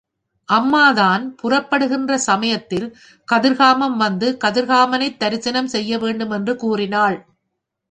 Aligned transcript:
அம்மாதான் 0.49 1.35
புறப்படுகிற 1.41 2.17
சமயத்தில், 2.17 2.87
கதிர்காமம் 3.27 3.97
வந்து, 3.97 4.37
கதிர்காமனை 4.43 5.17
தரிசனம் 5.17 5.67
செய்ய 5.67 5.99
வேண்டும், 5.99 6.31
என்று 6.31 6.55
கூறினாள். 6.55 7.17